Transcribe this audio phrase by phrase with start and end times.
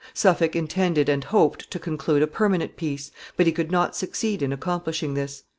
[0.15, 4.51] Suffolk intended and hoped to conclude a permanent peace, but he could not succeed in
[4.51, 5.43] accomplishing this.